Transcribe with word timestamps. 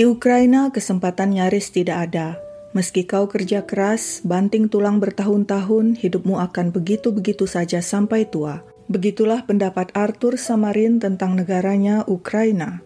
Di 0.00 0.08
Ukraina, 0.08 0.72
kesempatan 0.72 1.36
nyaris 1.36 1.76
tidak 1.76 2.08
ada. 2.08 2.40
Meski 2.72 3.04
kau 3.04 3.28
kerja 3.28 3.68
keras, 3.68 4.24
banting 4.24 4.72
tulang 4.72 4.96
bertahun-tahun, 4.96 6.00
hidupmu 6.00 6.40
akan 6.40 6.72
begitu-begitu 6.72 7.44
saja 7.44 7.84
sampai 7.84 8.24
tua. 8.24 8.64
Begitulah 8.88 9.44
pendapat 9.44 9.92
Arthur 9.92 10.40
Samarin 10.40 11.04
tentang 11.04 11.36
negaranya 11.36 12.00
Ukraina. 12.08 12.80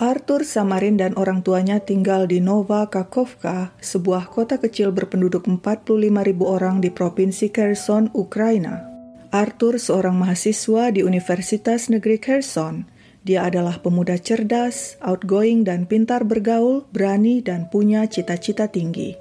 Arthur 0.00 0.48
Samarin 0.48 0.96
dan 0.96 1.12
orang 1.20 1.44
tuanya 1.44 1.84
tinggal 1.84 2.24
di 2.24 2.40
Nova 2.40 2.88
Kakovka, 2.88 3.76
sebuah 3.84 4.32
kota 4.32 4.56
kecil 4.56 4.88
berpenduduk 4.88 5.44
45.000 5.44 6.16
orang 6.48 6.80
di 6.80 6.88
Provinsi 6.88 7.52
Kherson, 7.52 8.08
Ukraina. 8.16 8.88
Arthur 9.36 9.76
seorang 9.76 10.16
mahasiswa 10.16 10.88
di 10.96 11.04
Universitas 11.04 11.92
Negeri 11.92 12.16
Kherson. 12.16 12.88
Dia 13.24 13.48
adalah 13.48 13.80
pemuda 13.80 14.20
cerdas, 14.20 15.00
outgoing 15.00 15.64
dan 15.64 15.88
pintar 15.88 16.28
bergaul, 16.28 16.84
berani 16.92 17.40
dan 17.40 17.72
punya 17.72 18.04
cita-cita 18.04 18.68
tinggi. 18.68 19.16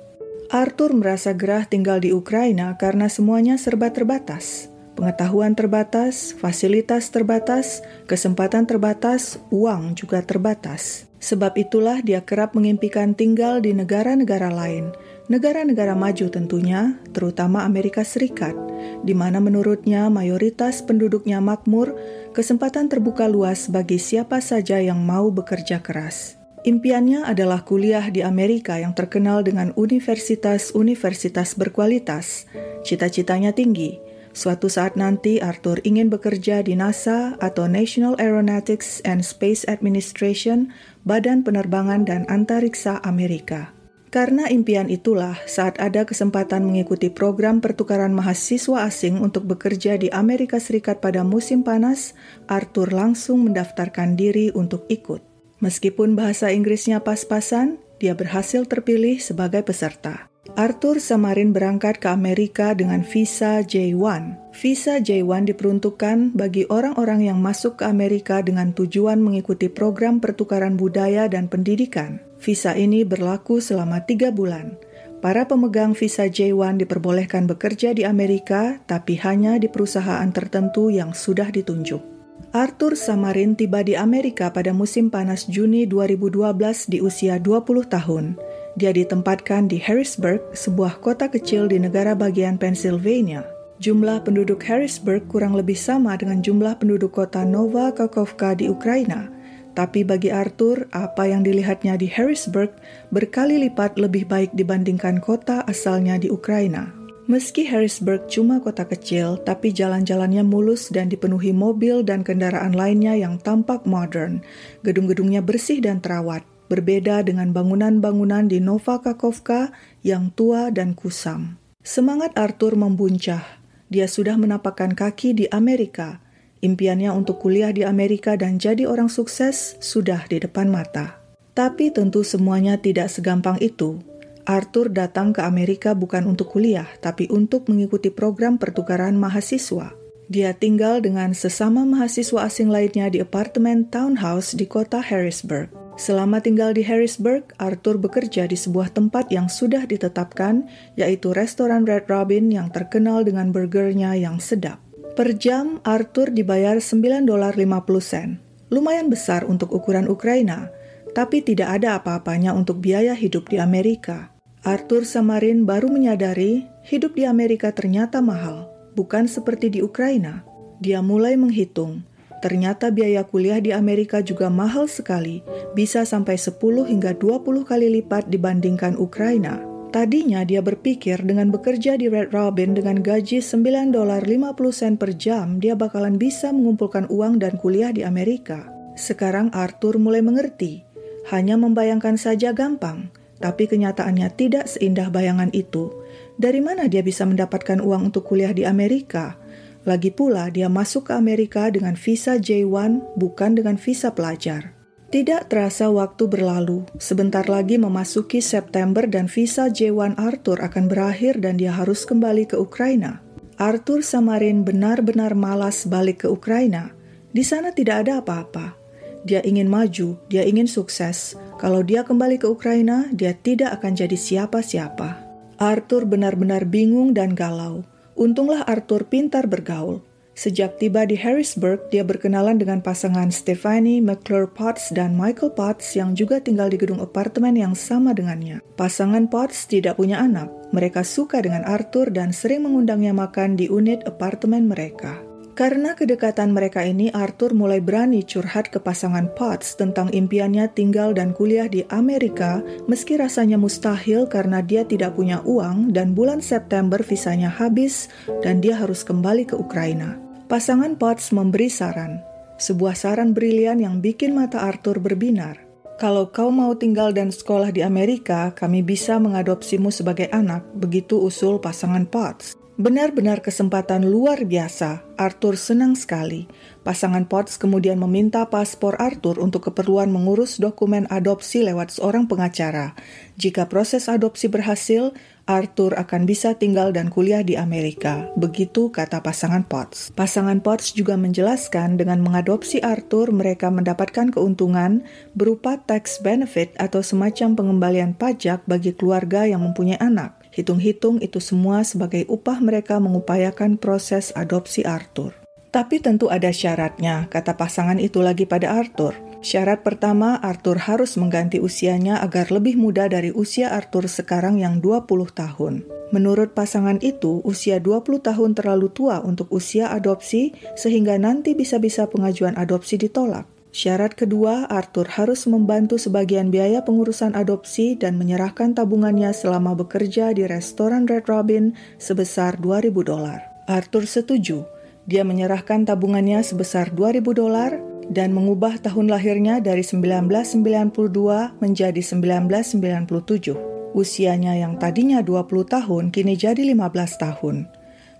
Arthur 0.52 0.92
merasa 0.92 1.32
gerah 1.32 1.64
tinggal 1.64 2.04
di 2.04 2.12
Ukraina 2.12 2.76
karena 2.76 3.08
semuanya 3.08 3.56
serba 3.56 3.96
terbatas. 3.96 4.68
Pengetahuan 4.94 5.58
terbatas, 5.58 6.38
fasilitas 6.38 7.10
terbatas, 7.10 7.82
kesempatan 8.06 8.70
terbatas, 8.70 9.42
uang 9.50 9.98
juga 9.98 10.22
terbatas. 10.22 11.10
Sebab 11.24 11.56
itulah 11.58 12.04
dia 12.04 12.22
kerap 12.22 12.54
mengimpikan 12.54 13.16
tinggal 13.16 13.64
di 13.64 13.72
negara-negara 13.72 14.52
lain, 14.52 14.92
negara-negara 15.32 15.96
maju 15.96 16.28
tentunya, 16.28 17.00
terutama 17.16 17.64
Amerika 17.64 18.04
Serikat, 18.04 18.56
di 19.04 19.16
mana 19.16 19.40
menurutnya 19.40 20.12
mayoritas 20.12 20.84
penduduknya 20.84 21.40
makmur, 21.40 21.96
kesempatan 22.36 22.92
terbuka 22.92 23.28
luas 23.32 23.72
bagi 23.72 24.00
siapa 24.00 24.44
saja 24.44 24.80
yang 24.80 25.00
mau 25.04 25.32
bekerja 25.32 25.80
keras. 25.80 26.36
Impiannya 26.64 27.28
adalah 27.28 27.68
kuliah 27.68 28.08
di 28.08 28.24
Amerika 28.24 28.80
yang 28.80 28.96
terkenal 28.96 29.44
dengan 29.44 29.76
universitas-universitas 29.76 31.60
berkualitas. 31.60 32.48
Cita-citanya 32.88 33.52
tinggi, 33.52 34.00
Suatu 34.34 34.66
saat 34.66 34.98
nanti 34.98 35.38
Arthur 35.38 35.78
ingin 35.86 36.10
bekerja 36.10 36.66
di 36.66 36.74
NASA 36.74 37.38
atau 37.38 37.70
National 37.70 38.18
Aeronautics 38.18 38.98
and 39.06 39.22
Space 39.22 39.62
Administration, 39.70 40.74
Badan 41.06 41.46
Penerbangan 41.46 42.10
dan 42.10 42.26
Antariksa 42.26 42.98
Amerika. 43.06 43.83
Karena 44.14 44.46
impian 44.46 44.94
itulah, 44.94 45.42
saat 45.50 45.82
ada 45.82 46.06
kesempatan 46.06 46.62
mengikuti 46.62 47.10
program 47.10 47.66
pertukaran 47.66 48.14
mahasiswa 48.14 48.86
asing 48.86 49.18
untuk 49.18 49.50
bekerja 49.50 49.98
di 49.98 50.14
Amerika 50.14 50.62
Serikat 50.62 51.02
pada 51.02 51.26
musim 51.26 51.66
panas, 51.66 52.14
Arthur 52.46 52.94
langsung 52.94 53.50
mendaftarkan 53.50 54.14
diri 54.14 54.54
untuk 54.54 54.86
ikut. 54.86 55.26
Meskipun 55.66 56.14
bahasa 56.14 56.54
Inggrisnya 56.54 57.02
pas-pasan, 57.02 57.82
dia 57.98 58.14
berhasil 58.14 58.70
terpilih 58.70 59.18
sebagai 59.18 59.66
peserta. 59.66 60.30
Arthur 60.54 61.02
Samarin 61.02 61.50
berangkat 61.50 61.98
ke 61.98 62.12
Amerika 62.12 62.78
dengan 62.78 63.02
visa 63.02 63.66
J1. 63.66 64.54
Visa 64.54 65.02
J1 65.02 65.50
diperuntukkan 65.50 66.38
bagi 66.38 66.70
orang-orang 66.70 67.34
yang 67.34 67.42
masuk 67.42 67.82
ke 67.82 67.90
Amerika 67.90 68.46
dengan 68.46 68.78
tujuan 68.78 69.24
mengikuti 69.24 69.74
program 69.74 70.22
pertukaran 70.22 70.78
budaya 70.78 71.26
dan 71.26 71.50
pendidikan. 71.50 72.22
Visa 72.44 72.76
ini 72.76 73.08
berlaku 73.08 73.64
selama 73.64 74.04
tiga 74.04 74.28
bulan. 74.28 74.76
Para 75.24 75.48
pemegang 75.48 75.96
visa 75.96 76.28
J1 76.28 76.84
diperbolehkan 76.84 77.48
bekerja 77.48 77.96
di 77.96 78.04
Amerika, 78.04 78.84
tapi 78.84 79.16
hanya 79.24 79.56
di 79.56 79.72
perusahaan 79.72 80.28
tertentu 80.36 80.92
yang 80.92 81.16
sudah 81.16 81.48
ditunjuk. 81.48 82.04
Arthur 82.52 83.00
Samarin 83.00 83.56
tiba 83.56 83.80
di 83.80 83.96
Amerika 83.96 84.52
pada 84.52 84.76
musim 84.76 85.08
panas 85.08 85.48
Juni 85.48 85.88
2012 85.88 86.92
di 86.92 87.00
usia 87.00 87.40
20 87.40 87.88
tahun. 87.88 88.36
Dia 88.76 88.92
ditempatkan 88.92 89.72
di 89.72 89.80
Harrisburg, 89.80 90.44
sebuah 90.52 91.00
kota 91.00 91.32
kecil 91.32 91.72
di 91.72 91.80
negara 91.80 92.12
bagian 92.12 92.60
Pennsylvania. 92.60 93.48
Jumlah 93.80 94.28
penduduk 94.28 94.60
Harrisburg 94.68 95.32
kurang 95.32 95.56
lebih 95.56 95.80
sama 95.80 96.20
dengan 96.20 96.44
jumlah 96.44 96.76
penduduk 96.76 97.16
kota 97.16 97.48
Nova 97.48 97.96
Kakovka 97.96 98.60
di 98.60 98.68
Ukraina. 98.68 99.32
Tapi 99.74 100.06
bagi 100.06 100.30
Arthur, 100.30 100.86
apa 100.94 101.26
yang 101.26 101.42
dilihatnya 101.42 101.98
di 101.98 102.06
Harrisburg 102.06 102.70
berkali 103.10 103.58
lipat 103.58 103.98
lebih 103.98 104.30
baik 104.30 104.54
dibandingkan 104.54 105.18
kota 105.18 105.66
asalnya 105.66 106.22
di 106.22 106.30
Ukraina. 106.30 106.94
Meski 107.26 107.64
Harrisburg 107.66 108.28
cuma 108.28 108.60
kota 108.60 108.84
kecil, 108.84 109.40
tapi 109.42 109.72
jalan-jalannya 109.72 110.44
mulus 110.44 110.92
dan 110.92 111.08
dipenuhi 111.08 111.56
mobil 111.56 112.04
dan 112.04 112.22
kendaraan 112.22 112.76
lainnya 112.76 113.16
yang 113.16 113.40
tampak 113.40 113.88
modern. 113.88 114.44
Gedung-gedungnya 114.84 115.40
bersih 115.40 115.80
dan 115.80 116.04
terawat 116.04 116.44
berbeda 116.68 117.24
dengan 117.24 117.54
bangunan-bangunan 117.54 118.52
di 118.52 118.58
Nova 118.58 119.00
Kakovka 119.00 119.72
yang 120.04 120.34
tua 120.36 120.74
dan 120.74 120.96
kusam. 120.98 121.56
Semangat 121.84 122.36
Arthur 122.40 122.80
membuncah. 122.80 123.44
Dia 123.92 124.08
sudah 124.08 124.40
menapakkan 124.40 124.96
kaki 124.96 125.36
di 125.38 125.46
Amerika. 125.52 126.23
Impiannya 126.64 127.12
untuk 127.12 127.44
kuliah 127.44 127.76
di 127.76 127.84
Amerika 127.84 128.40
dan 128.40 128.56
jadi 128.56 128.88
orang 128.88 129.12
sukses 129.12 129.76
sudah 129.84 130.24
di 130.32 130.40
depan 130.40 130.72
mata. 130.72 131.20
Tapi 131.52 131.92
tentu 131.92 132.24
semuanya 132.24 132.80
tidak 132.80 133.12
segampang 133.12 133.60
itu. 133.60 134.00
Arthur 134.48 134.88
datang 134.88 135.36
ke 135.36 135.44
Amerika 135.44 135.92
bukan 135.92 136.24
untuk 136.24 136.56
kuliah, 136.56 136.88
tapi 137.04 137.28
untuk 137.28 137.68
mengikuti 137.68 138.08
program 138.08 138.56
pertukaran 138.56 139.20
mahasiswa. 139.20 139.92
Dia 140.32 140.56
tinggal 140.56 141.04
dengan 141.04 141.36
sesama 141.36 141.84
mahasiswa 141.84 142.48
asing 142.48 142.72
lainnya 142.72 143.12
di 143.12 143.20
apartemen 143.20 143.92
townhouse 143.92 144.56
di 144.56 144.64
kota 144.64 145.04
Harrisburg. 145.04 145.68
Selama 146.00 146.40
tinggal 146.42 146.74
di 146.74 146.82
Harrisburg, 146.82 147.54
Arthur 147.60 148.00
bekerja 148.00 148.48
di 148.48 148.56
sebuah 148.56 148.96
tempat 148.96 149.30
yang 149.30 149.52
sudah 149.52 149.84
ditetapkan, 149.84 150.66
yaitu 150.96 151.36
restoran 151.36 151.84
Red 151.84 152.08
Robin 152.08 152.50
yang 152.50 152.72
terkenal 152.72 153.22
dengan 153.22 153.52
burgernya 153.52 154.16
yang 154.16 154.40
sedap. 154.40 154.80
Per 155.14 155.30
jam, 155.38 155.78
Arthur 155.86 156.34
dibayar 156.34 156.82
9 156.82 157.30
dolar 157.30 157.54
50 157.54 158.02
sen. 158.02 158.42
Lumayan 158.74 159.14
besar 159.14 159.46
untuk 159.46 159.70
ukuran 159.70 160.10
Ukraina, 160.10 160.74
tapi 161.14 161.46
tidak 161.46 161.78
ada 161.78 162.02
apa-apanya 162.02 162.50
untuk 162.58 162.82
biaya 162.82 163.14
hidup 163.14 163.46
di 163.54 163.62
Amerika. 163.62 164.34
Arthur 164.66 165.06
Samarin 165.06 165.70
baru 165.70 165.94
menyadari 165.94 166.66
hidup 166.90 167.14
di 167.14 167.30
Amerika 167.30 167.70
ternyata 167.70 168.26
mahal, 168.26 168.74
bukan 168.98 169.30
seperti 169.30 169.70
di 169.70 169.80
Ukraina. 169.86 170.42
Dia 170.82 171.06
mulai 171.06 171.38
menghitung, 171.38 172.02
Ternyata 172.44 172.92
biaya 172.92 173.24
kuliah 173.24 173.64
di 173.64 173.72
Amerika 173.72 174.20
juga 174.20 174.52
mahal 174.52 174.92
sekali, 174.92 175.40
bisa 175.72 176.04
sampai 176.04 176.36
10 176.36 176.84
hingga 176.92 177.16
20 177.16 177.64
kali 177.64 177.88
lipat 177.88 178.28
dibandingkan 178.28 179.00
Ukraina. 179.00 179.64
Tadinya 179.94 180.42
dia 180.42 180.58
berpikir 180.66 181.22
dengan 181.22 181.54
bekerja 181.54 181.94
di 182.02 182.10
Red 182.10 182.34
Robin 182.34 182.74
dengan 182.74 182.98
gaji 182.98 183.46
9 183.46 183.94
dolar 183.94 184.26
50 184.26 184.58
sen 184.74 184.98
per 184.98 185.14
jam, 185.14 185.62
dia 185.62 185.78
bakalan 185.78 186.18
bisa 186.18 186.50
mengumpulkan 186.50 187.06
uang 187.14 187.38
dan 187.38 187.62
kuliah 187.62 187.94
di 187.94 188.02
Amerika. 188.02 188.66
Sekarang 188.98 189.54
Arthur 189.54 190.02
mulai 190.02 190.26
mengerti. 190.26 190.82
Hanya 191.30 191.62
membayangkan 191.62 192.18
saja 192.18 192.58
gampang, 192.58 193.14
tapi 193.38 193.70
kenyataannya 193.70 194.34
tidak 194.34 194.66
seindah 194.66 195.14
bayangan 195.14 195.54
itu. 195.54 195.94
Dari 196.42 196.58
mana 196.58 196.90
dia 196.90 197.06
bisa 197.06 197.30
mendapatkan 197.30 197.78
uang 197.78 198.10
untuk 198.10 198.26
kuliah 198.26 198.50
di 198.50 198.66
Amerika? 198.66 199.38
Lagi 199.86 200.10
pula, 200.10 200.50
dia 200.50 200.74
masuk 200.74 201.12
ke 201.12 201.14
Amerika 201.14 201.70
dengan 201.70 201.94
visa 201.94 202.42
J1, 202.42 203.14
bukan 203.14 203.62
dengan 203.62 203.78
visa 203.78 204.10
pelajar. 204.10 204.73
Tidak 205.14 205.46
terasa 205.46 205.94
waktu 205.94 206.26
berlalu, 206.26 206.90
sebentar 206.98 207.46
lagi 207.46 207.78
memasuki 207.78 208.42
September 208.42 209.06
dan 209.06 209.30
visa 209.30 209.70
J1 209.70 210.18
Arthur 210.18 210.58
akan 210.58 210.90
berakhir 210.90 211.38
dan 211.38 211.62
dia 211.62 211.70
harus 211.70 212.02
kembali 212.02 212.50
ke 212.50 212.58
Ukraina. 212.58 213.22
Arthur 213.62 214.02
Samarin 214.02 214.66
benar-benar 214.66 215.38
malas 215.38 215.86
balik 215.86 216.26
ke 216.26 216.28
Ukraina. 216.34 216.98
Di 217.30 217.46
sana 217.46 217.70
tidak 217.70 218.10
ada 218.10 218.26
apa-apa. 218.26 218.74
Dia 219.22 219.46
ingin 219.46 219.70
maju, 219.70 220.18
dia 220.34 220.50
ingin 220.50 220.66
sukses. 220.66 221.38
Kalau 221.62 221.86
dia 221.86 222.02
kembali 222.02 222.42
ke 222.42 222.50
Ukraina, 222.50 223.06
dia 223.14 223.38
tidak 223.38 223.78
akan 223.78 223.94
jadi 223.94 224.18
siapa-siapa. 224.18 225.22
Arthur 225.62 226.10
benar-benar 226.10 226.66
bingung 226.66 227.14
dan 227.14 227.38
galau. 227.38 227.86
Untunglah 228.18 228.66
Arthur 228.66 229.06
pintar 229.06 229.46
bergaul. 229.46 230.02
Sejak 230.34 230.82
tiba 230.82 231.06
di 231.06 231.14
Harrisburg, 231.14 231.94
dia 231.94 232.02
berkenalan 232.02 232.58
dengan 232.58 232.82
pasangan 232.82 233.30
Stephanie 233.30 234.02
McClure 234.02 234.50
Potts 234.50 234.90
dan 234.90 235.14
Michael 235.14 235.54
Potts 235.54 235.94
yang 235.94 236.18
juga 236.18 236.42
tinggal 236.42 236.74
di 236.74 236.82
gedung 236.82 236.98
apartemen 237.06 237.54
yang 237.54 237.78
sama 237.78 238.18
dengannya. 238.18 238.58
Pasangan 238.74 239.30
Potts 239.30 239.70
tidak 239.70 240.02
punya 240.02 240.18
anak. 240.26 240.50
Mereka 240.74 241.06
suka 241.06 241.38
dengan 241.38 241.62
Arthur 241.70 242.10
dan 242.10 242.34
sering 242.34 242.66
mengundangnya 242.66 243.14
makan 243.14 243.54
di 243.54 243.70
unit 243.70 244.02
apartemen 244.10 244.66
mereka. 244.66 245.22
Karena 245.54 245.94
kedekatan 245.94 246.50
mereka 246.50 246.82
ini, 246.82 247.14
Arthur 247.14 247.54
mulai 247.54 247.78
berani 247.78 248.26
curhat 248.26 248.74
ke 248.74 248.82
pasangan 248.82 249.30
Potts 249.38 249.78
tentang 249.78 250.10
impiannya 250.10 250.66
tinggal 250.74 251.14
dan 251.14 251.30
kuliah 251.30 251.70
di 251.70 251.86
Amerika, 251.94 252.66
meski 252.90 253.22
rasanya 253.22 253.62
mustahil 253.62 254.26
karena 254.26 254.66
dia 254.66 254.82
tidak 254.82 255.14
punya 255.14 255.46
uang 255.46 255.94
dan 255.94 256.18
bulan 256.18 256.42
September 256.42 256.98
visanya 257.06 257.54
habis 257.54 258.10
dan 258.42 258.66
dia 258.66 258.74
harus 258.82 259.06
kembali 259.06 259.46
ke 259.46 259.54
Ukraina. 259.54 260.23
Pasangan 260.54 261.02
Potts 261.02 261.34
memberi 261.34 261.66
saran, 261.66 262.22
sebuah 262.62 262.94
saran 262.94 263.34
brilian 263.34 263.82
yang 263.82 264.06
bikin 264.06 264.38
mata 264.38 264.62
Arthur 264.62 265.02
berbinar. 265.02 265.58
Kalau 265.98 266.30
kau 266.30 266.54
mau 266.54 266.78
tinggal 266.78 267.10
dan 267.10 267.34
sekolah 267.34 267.74
di 267.74 267.82
Amerika, 267.82 268.54
kami 268.54 268.86
bisa 268.86 269.18
mengadopsimu 269.18 269.90
sebagai 269.90 270.30
anak, 270.30 270.62
begitu 270.78 271.18
usul 271.18 271.58
pasangan 271.58 272.06
Potts. 272.06 272.54
Benar-benar 272.78 273.42
kesempatan 273.42 274.06
luar 274.06 274.46
biasa. 274.46 275.02
Arthur 275.18 275.58
senang 275.58 275.98
sekali. 275.98 276.46
Pasangan 276.82 277.26
Potts 277.26 277.58
kemudian 277.58 277.98
meminta 277.98 278.46
paspor 278.46 278.98
Arthur 279.02 279.42
untuk 279.42 279.74
keperluan 279.74 280.14
mengurus 280.14 280.62
dokumen 280.62 281.10
adopsi 281.10 281.66
lewat 281.66 281.94
seorang 281.94 282.30
pengacara. 282.30 282.98
Jika 283.42 283.70
proses 283.70 284.06
adopsi 284.06 284.50
berhasil, 284.50 285.14
Arthur 285.44 285.92
akan 286.00 286.24
bisa 286.24 286.56
tinggal 286.56 286.96
dan 286.96 287.12
kuliah 287.12 287.44
di 287.44 287.60
Amerika. 287.60 288.32
Begitu 288.40 288.88
kata 288.96 289.20
pasangan 289.20 289.68
Potts. 289.68 290.16
Pasangan 290.16 290.64
Potts 290.64 290.96
juga 290.96 291.20
menjelaskan 291.20 292.00
dengan 292.00 292.24
mengadopsi 292.24 292.80
Arthur 292.80 293.36
mereka 293.36 293.68
mendapatkan 293.68 294.32
keuntungan 294.32 295.04
berupa 295.36 295.76
tax 295.84 296.24
benefit 296.24 296.72
atau 296.80 297.04
semacam 297.04 297.60
pengembalian 297.60 298.12
pajak 298.16 298.64
bagi 298.64 298.96
keluarga 298.96 299.44
yang 299.44 299.68
mempunyai 299.68 300.00
anak. 300.00 300.40
Hitung-hitung 300.56 301.20
itu 301.20 301.44
semua 301.44 301.84
sebagai 301.84 302.24
upah 302.32 302.64
mereka 302.64 303.02
mengupayakan 303.04 303.76
proses 303.76 304.32
adopsi 304.38 304.88
Arthur. 304.88 305.36
Tapi 305.74 305.98
tentu 305.98 306.30
ada 306.30 306.54
syaratnya, 306.54 307.26
kata 307.34 307.58
pasangan 307.58 307.98
itu 307.98 308.22
lagi 308.22 308.46
pada 308.46 308.78
Arthur. 308.78 309.33
Syarat 309.44 309.84
pertama, 309.84 310.40
Arthur 310.40 310.80
harus 310.88 311.20
mengganti 311.20 311.60
usianya 311.60 312.24
agar 312.24 312.48
lebih 312.48 312.80
muda 312.80 313.12
dari 313.12 313.28
usia 313.36 313.76
Arthur 313.76 314.08
sekarang 314.08 314.64
yang 314.64 314.80
20 314.80 315.04
tahun. 315.36 315.84
Menurut 316.16 316.56
pasangan 316.56 316.96
itu, 317.04 317.44
usia 317.44 317.84
20 317.84 318.24
tahun 318.24 318.56
terlalu 318.56 318.88
tua 318.96 319.20
untuk 319.20 319.52
usia 319.52 319.92
adopsi 319.92 320.56
sehingga 320.80 321.20
nanti 321.20 321.60
bisa-bisa 321.60 322.08
pengajuan 322.08 322.56
adopsi 322.56 322.96
ditolak. 322.96 323.44
Syarat 323.76 324.16
kedua, 324.16 324.64
Arthur 324.72 325.12
harus 325.12 325.44
membantu 325.44 326.00
sebagian 326.00 326.48
biaya 326.48 326.88
pengurusan 326.88 327.36
adopsi 327.36 328.00
dan 328.00 328.16
menyerahkan 328.16 328.72
tabungannya 328.72 329.36
selama 329.36 329.76
bekerja 329.76 330.32
di 330.32 330.48
restoran 330.48 331.04
Red 331.04 331.28
Robin 331.28 331.76
sebesar 332.00 332.64
2000 332.64 332.96
dolar. 333.04 333.44
Arthur 333.68 334.08
setuju, 334.08 334.64
dia 335.04 335.28
menyerahkan 335.28 335.84
tabungannya 335.84 336.40
sebesar 336.48 336.96
2000 336.96 337.36
dolar 337.36 337.93
dan 338.10 338.36
mengubah 338.36 338.82
tahun 338.82 339.08
lahirnya 339.12 339.62
dari 339.64 339.86
1992 339.86 341.60
menjadi 341.60 342.02
1997. 342.02 343.94
Usianya 343.94 344.58
yang 344.58 344.82
tadinya 344.82 345.22
20 345.22 345.70
tahun 345.70 346.10
kini 346.10 346.34
jadi 346.34 346.66
15 346.74 347.22
tahun. 347.22 347.70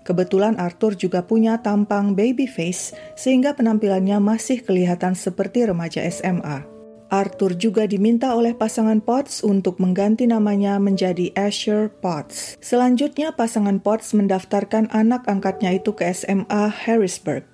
Kebetulan 0.04 0.60
Arthur 0.60 0.94
juga 0.94 1.24
punya 1.24 1.58
tampang 1.64 2.12
baby 2.12 2.44
face 2.44 2.92
sehingga 3.16 3.56
penampilannya 3.56 4.20
masih 4.20 4.60
kelihatan 4.60 5.16
seperti 5.16 5.64
remaja 5.64 6.04
SMA. 6.12 6.74
Arthur 7.14 7.54
juga 7.54 7.86
diminta 7.86 8.34
oleh 8.34 8.52
pasangan 8.52 8.98
Potts 8.98 9.46
untuk 9.46 9.78
mengganti 9.78 10.26
namanya 10.26 10.82
menjadi 10.82 11.30
Asher 11.38 11.88
Potts. 11.88 12.58
Selanjutnya 12.58 13.32
pasangan 13.32 13.78
Potts 13.78 14.12
mendaftarkan 14.18 14.90
anak 14.90 15.24
angkatnya 15.30 15.78
itu 15.78 15.94
ke 15.94 16.10
SMA 16.10 16.68
Harrisburg. 16.68 17.53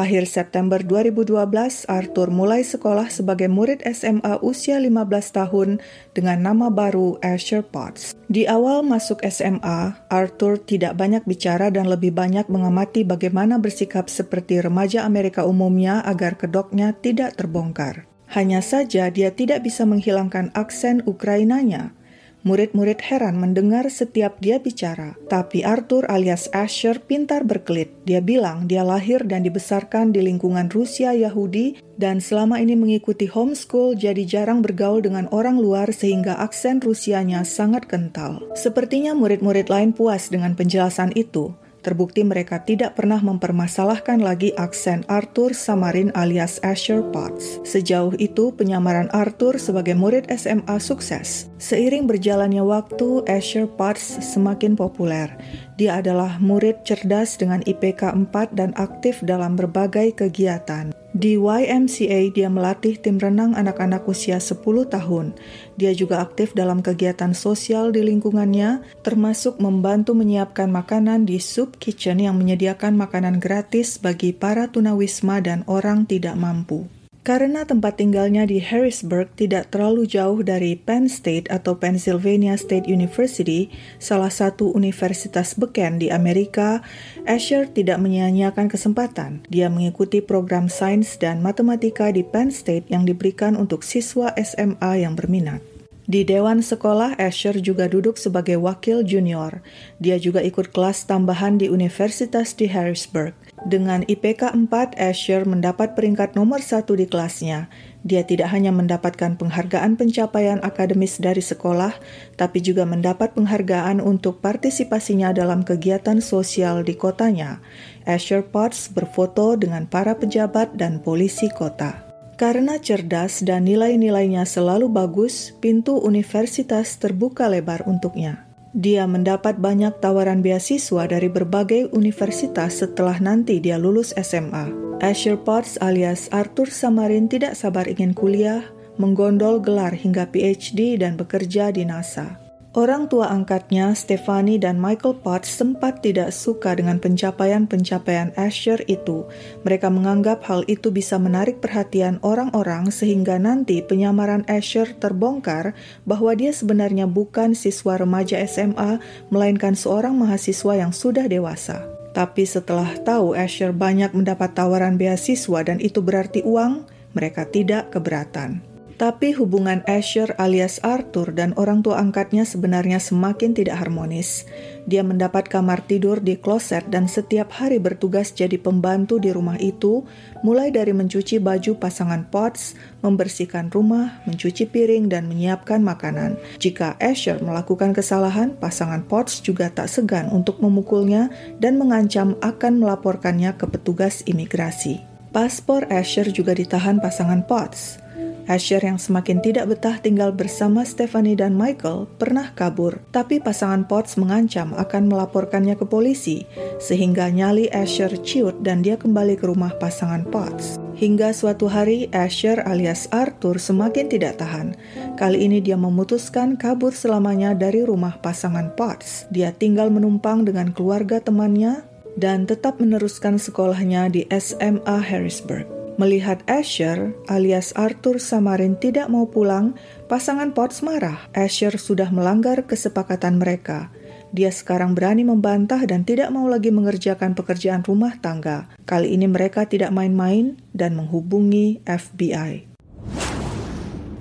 Akhir 0.00 0.24
September 0.24 0.80
2012, 0.80 1.84
Arthur 1.84 2.32
mulai 2.32 2.64
sekolah 2.64 3.12
sebagai 3.12 3.52
murid 3.52 3.84
SMA 3.84 4.40
usia 4.40 4.80
15 4.80 4.96
tahun 5.36 5.76
dengan 6.16 6.40
nama 6.40 6.72
baru 6.72 7.20
Asher 7.20 7.60
Potts. 7.60 8.16
Di 8.24 8.48
awal 8.48 8.80
masuk 8.80 9.20
SMA, 9.28 9.92
Arthur 10.08 10.56
tidak 10.56 10.96
banyak 10.96 11.20
bicara 11.28 11.68
dan 11.68 11.84
lebih 11.84 12.16
banyak 12.16 12.48
mengamati 12.48 13.04
bagaimana 13.04 13.60
bersikap 13.60 14.08
seperti 14.08 14.64
remaja 14.64 15.04
Amerika 15.04 15.44
umumnya 15.44 16.00
agar 16.08 16.40
kedoknya 16.40 16.96
tidak 16.96 17.36
terbongkar. 17.36 18.08
Hanya 18.32 18.64
saja 18.64 19.12
dia 19.12 19.28
tidak 19.36 19.68
bisa 19.68 19.84
menghilangkan 19.84 20.48
aksen 20.56 21.04
Ukrainanya. 21.04 21.92
Murid-murid 22.40 23.04
heran 23.04 23.36
mendengar 23.36 23.84
setiap 23.92 24.40
dia 24.40 24.56
bicara, 24.56 25.12
tapi 25.28 25.60
Arthur 25.60 26.08
alias 26.08 26.48
Asher 26.56 26.96
pintar 26.96 27.44
berkelit. 27.44 27.92
Dia 28.08 28.24
bilang 28.24 28.64
dia 28.64 28.80
lahir 28.80 29.20
dan 29.28 29.44
dibesarkan 29.44 30.16
di 30.16 30.24
lingkungan 30.24 30.72
Rusia 30.72 31.12
Yahudi 31.12 31.76
dan 32.00 32.16
selama 32.24 32.56
ini 32.56 32.80
mengikuti 32.80 33.28
homeschool 33.28 33.92
jadi 33.92 34.24
jarang 34.24 34.64
bergaul 34.64 35.04
dengan 35.04 35.28
orang 35.36 35.60
luar 35.60 35.92
sehingga 35.92 36.40
aksen 36.40 36.80
Rusianya 36.80 37.44
sangat 37.44 37.84
kental. 37.84 38.40
Sepertinya 38.56 39.12
murid-murid 39.12 39.68
lain 39.68 39.92
puas 39.92 40.32
dengan 40.32 40.56
penjelasan 40.56 41.12
itu. 41.12 41.52
Terbukti 41.80 42.20
mereka 42.20 42.60
tidak 42.60 43.00
pernah 43.00 43.16
mempermasalahkan 43.24 44.20
lagi 44.20 44.52
aksen 44.60 45.00
Arthur 45.08 45.56
Samarin 45.56 46.12
alias 46.12 46.60
Asher 46.60 47.00
Potts. 47.08 47.64
Sejauh 47.64 48.12
itu, 48.20 48.52
penyamaran 48.52 49.08
Arthur 49.16 49.56
sebagai 49.56 49.96
murid 49.96 50.28
SMA 50.28 50.76
sukses. 50.76 51.48
Seiring 51.56 52.04
berjalannya 52.04 52.60
waktu, 52.60 53.24
Asher 53.24 53.64
Potts 53.64 54.20
semakin 54.20 54.76
populer. 54.76 55.32
Dia 55.80 56.04
adalah 56.04 56.36
murid 56.36 56.84
cerdas 56.84 57.40
dengan 57.40 57.64
IPK 57.64 58.12
4 58.28 58.52
dan 58.52 58.76
aktif 58.76 59.24
dalam 59.24 59.56
berbagai 59.56 60.12
kegiatan. 60.20 60.99
Di 61.20 61.36
YMCA, 61.36 62.32
dia 62.32 62.48
melatih 62.48 62.96
tim 62.96 63.20
renang 63.20 63.52
anak-anak 63.52 64.08
usia 64.08 64.40
10 64.40 64.64
tahun. 64.88 65.36
Dia 65.76 65.92
juga 65.92 66.24
aktif 66.24 66.56
dalam 66.56 66.80
kegiatan 66.80 67.36
sosial 67.36 67.92
di 67.92 68.00
lingkungannya, 68.00 68.80
termasuk 69.04 69.60
membantu 69.60 70.16
menyiapkan 70.16 70.72
makanan 70.72 71.28
di 71.28 71.36
Soup 71.36 71.76
Kitchen 71.76 72.24
yang 72.24 72.40
menyediakan 72.40 72.96
makanan 72.96 73.36
gratis 73.36 74.00
bagi 74.00 74.32
para 74.32 74.72
tunawisma 74.72 75.44
dan 75.44 75.60
orang 75.68 76.08
tidak 76.08 76.40
mampu. 76.40 76.88
Karena 77.20 77.68
tempat 77.68 78.00
tinggalnya 78.00 78.48
di 78.48 78.64
Harrisburg 78.64 79.36
tidak 79.36 79.68
terlalu 79.68 80.08
jauh 80.08 80.40
dari 80.40 80.72
Penn 80.72 81.04
State 81.04 81.52
atau 81.52 81.76
Pennsylvania 81.76 82.56
State 82.56 82.88
University, 82.88 83.68
salah 84.00 84.32
satu 84.32 84.72
universitas 84.72 85.52
beken 85.52 86.00
di 86.00 86.08
Amerika, 86.08 86.80
Asher 87.28 87.68
tidak 87.68 88.00
menyia-nyiakan 88.00 88.72
kesempatan. 88.72 89.44
Dia 89.52 89.68
mengikuti 89.68 90.24
program 90.24 90.72
sains 90.72 91.20
dan 91.20 91.44
matematika 91.44 92.08
di 92.08 92.24
Penn 92.24 92.48
State 92.48 92.88
yang 92.88 93.04
diberikan 93.04 93.52
untuk 93.52 93.84
siswa 93.84 94.32
SMA 94.40 95.04
yang 95.04 95.12
berminat. 95.12 95.69
Di 96.08 96.24
dewan 96.24 96.64
sekolah, 96.64 97.20
Asher 97.20 97.60
juga 97.60 97.84
duduk 97.84 98.16
sebagai 98.16 98.56
wakil 98.56 99.04
junior. 99.04 99.60
Dia 100.00 100.16
juga 100.16 100.40
ikut 100.40 100.72
kelas 100.72 101.04
tambahan 101.04 101.60
di 101.60 101.68
universitas 101.68 102.56
di 102.56 102.72
Harrisburg. 102.72 103.36
Dengan 103.68 104.08
IPK 104.08 104.56
4, 104.56 104.96
Asher 104.96 105.44
mendapat 105.44 105.92
peringkat 105.92 106.32
nomor 106.32 106.64
satu 106.64 106.96
di 106.96 107.04
kelasnya. 107.04 107.68
Dia 108.00 108.24
tidak 108.24 108.48
hanya 108.48 108.72
mendapatkan 108.72 109.36
penghargaan 109.36 110.00
pencapaian 110.00 110.56
akademis 110.64 111.20
dari 111.20 111.44
sekolah, 111.44 111.92
tapi 112.40 112.64
juga 112.64 112.88
mendapat 112.88 113.36
penghargaan 113.36 114.00
untuk 114.00 114.40
partisipasinya 114.40 115.36
dalam 115.36 115.60
kegiatan 115.60 116.24
sosial 116.24 116.80
di 116.80 116.96
kotanya. 116.96 117.60
Asher 118.08 118.40
Potts 118.40 118.88
berfoto 118.88 119.60
dengan 119.60 119.84
para 119.84 120.16
pejabat 120.16 120.72
dan 120.80 121.04
polisi 121.04 121.52
kota. 121.52 122.09
Karena 122.40 122.80
cerdas 122.80 123.44
dan 123.44 123.68
nilai-nilainya 123.68 124.48
selalu 124.48 124.88
bagus, 124.88 125.52
pintu 125.60 126.00
universitas 126.00 126.96
terbuka 126.96 127.52
lebar 127.52 127.84
untuknya. 127.84 128.48
Dia 128.72 129.04
mendapat 129.04 129.60
banyak 129.60 130.00
tawaran 130.00 130.40
beasiswa 130.40 131.04
dari 131.04 131.28
berbagai 131.28 131.92
universitas 131.92 132.80
setelah 132.80 133.20
nanti 133.20 133.60
dia 133.60 133.76
lulus 133.76 134.16
SMA. 134.16 134.72
Asher 135.04 135.36
Potts 135.36 135.76
alias 135.84 136.32
Arthur 136.32 136.72
Samarin 136.72 137.28
tidak 137.28 137.60
sabar 137.60 137.84
ingin 137.84 138.16
kuliah, 138.16 138.64
menggondol 138.96 139.60
gelar 139.60 139.92
hingga 139.92 140.24
PhD 140.32 140.96
dan 140.96 141.20
bekerja 141.20 141.68
di 141.76 141.84
NASA. 141.84 142.39
Orang 142.70 143.10
tua 143.10 143.26
angkatnya, 143.34 143.90
Stephanie 143.98 144.54
dan 144.54 144.78
Michael 144.78 145.18
Potts, 145.18 145.50
sempat 145.50 146.06
tidak 146.06 146.30
suka 146.30 146.78
dengan 146.78 147.02
pencapaian-pencapaian 147.02 148.30
Asher 148.38 148.86
itu. 148.86 149.26
Mereka 149.66 149.90
menganggap 149.90 150.46
hal 150.46 150.62
itu 150.70 150.94
bisa 150.94 151.18
menarik 151.18 151.58
perhatian 151.58 152.22
orang-orang 152.22 152.94
sehingga 152.94 153.42
nanti 153.42 153.82
penyamaran 153.82 154.46
Asher 154.46 154.86
terbongkar 154.94 155.74
bahwa 156.06 156.30
dia 156.38 156.54
sebenarnya 156.54 157.10
bukan 157.10 157.58
siswa 157.58 157.98
remaja 157.98 158.38
SMA, 158.46 159.02
melainkan 159.34 159.74
seorang 159.74 160.14
mahasiswa 160.14 160.78
yang 160.78 160.94
sudah 160.94 161.26
dewasa. 161.26 161.82
Tapi 162.14 162.46
setelah 162.46 162.94
tahu 163.02 163.34
Asher 163.34 163.74
banyak 163.74 164.14
mendapat 164.14 164.54
tawaran 164.54 164.94
beasiswa 164.94 165.66
dan 165.66 165.82
itu 165.82 165.98
berarti 165.98 166.46
uang, 166.46 166.86
mereka 167.18 167.50
tidak 167.50 167.90
keberatan. 167.90 168.69
Tapi 169.00 169.32
hubungan 169.32 169.80
Asher 169.88 170.36
alias 170.36 170.76
Arthur 170.84 171.32
dan 171.32 171.56
orang 171.56 171.80
tua 171.80 171.96
angkatnya 171.96 172.44
sebenarnya 172.44 173.00
semakin 173.00 173.56
tidak 173.56 173.80
harmonis. 173.80 174.44
Dia 174.84 175.00
mendapat 175.00 175.48
kamar 175.48 175.80
tidur 175.88 176.20
di 176.20 176.36
kloset 176.36 176.84
dan 176.92 177.08
setiap 177.08 177.48
hari 177.48 177.80
bertugas 177.80 178.28
jadi 178.36 178.60
pembantu 178.60 179.16
di 179.16 179.32
rumah 179.32 179.56
itu, 179.56 180.04
mulai 180.44 180.68
dari 180.68 180.92
mencuci 180.92 181.40
baju 181.40 181.80
pasangan 181.80 182.28
Potts, 182.28 182.76
membersihkan 183.00 183.72
rumah, 183.72 184.20
mencuci 184.28 184.68
piring, 184.68 185.08
dan 185.08 185.32
menyiapkan 185.32 185.80
makanan. 185.80 186.36
Jika 186.60 187.00
Asher 187.00 187.40
melakukan 187.40 187.96
kesalahan, 187.96 188.52
pasangan 188.60 189.00
Potts 189.08 189.40
juga 189.40 189.72
tak 189.72 189.88
segan 189.88 190.28
untuk 190.28 190.60
memukulnya 190.60 191.32
dan 191.56 191.80
mengancam 191.80 192.36
akan 192.44 192.84
melaporkannya 192.84 193.56
ke 193.56 193.64
petugas 193.64 194.20
imigrasi. 194.28 195.00
Paspor 195.32 195.88
Asher 195.88 196.28
juga 196.28 196.52
ditahan 196.52 197.00
pasangan 197.00 197.48
Potts. 197.48 198.09
Asher 198.46 198.80
yang 198.80 198.96
semakin 198.96 199.42
tidak 199.44 199.68
betah 199.72 199.98
tinggal 199.98 200.32
bersama 200.32 200.86
Stephanie 200.86 201.36
dan 201.36 201.52
Michael 201.58 202.08
pernah 202.16 202.52
kabur, 202.54 203.02
tapi 203.12 203.42
pasangan 203.42 203.84
Potts 203.84 204.16
mengancam 204.16 204.72
akan 204.76 205.10
melaporkannya 205.10 205.76
ke 205.76 205.84
polisi, 205.88 206.46
sehingga 206.78 207.28
nyali 207.28 207.68
Asher 207.68 208.14
ciut 208.22 208.62
dan 208.62 208.80
dia 208.80 209.00
kembali 209.00 209.36
ke 209.36 209.44
rumah 209.50 209.74
pasangan 209.76 210.24
Potts. 210.28 210.80
Hingga 211.00 211.32
suatu 211.32 211.64
hari 211.64 212.12
Asher 212.12 212.60
alias 212.60 213.08
Arthur 213.08 213.56
semakin 213.56 214.12
tidak 214.12 214.36
tahan. 214.36 214.76
Kali 215.16 215.48
ini 215.48 215.64
dia 215.64 215.80
memutuskan 215.80 216.60
kabur 216.60 216.92
selamanya 216.92 217.56
dari 217.56 217.80
rumah 217.80 218.20
pasangan 218.20 218.76
Potts. 218.76 219.24
Dia 219.32 219.56
tinggal 219.56 219.88
menumpang 219.88 220.44
dengan 220.44 220.76
keluarga 220.76 221.16
temannya 221.16 221.88
dan 222.20 222.44
tetap 222.44 222.76
meneruskan 222.84 223.40
sekolahnya 223.40 224.12
di 224.12 224.28
SMA 224.28 225.00
Harrisburg. 225.00 225.79
Melihat 226.00 226.40
Asher 226.48 227.12
alias 227.28 227.76
Arthur 227.76 228.16
Samarin 228.16 228.80
tidak 228.80 229.12
mau 229.12 229.28
pulang, 229.28 229.76
pasangan 230.08 230.56
Potts 230.56 230.80
marah. 230.80 231.28
Asher 231.36 231.76
sudah 231.76 232.08
melanggar 232.08 232.64
kesepakatan 232.64 233.36
mereka. 233.36 233.92
Dia 234.32 234.48
sekarang 234.48 234.96
berani 234.96 235.28
membantah 235.28 235.84
dan 235.84 236.08
tidak 236.08 236.32
mau 236.32 236.48
lagi 236.48 236.72
mengerjakan 236.72 237.36
pekerjaan 237.36 237.84
rumah 237.84 238.16
tangga. 238.16 238.72
Kali 238.88 239.12
ini 239.12 239.28
mereka 239.28 239.68
tidak 239.68 239.92
main-main 239.92 240.56
dan 240.72 240.96
menghubungi 240.96 241.84
FBI. 241.84 242.69